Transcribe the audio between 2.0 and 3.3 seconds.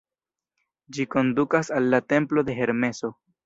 templo de Hermeso.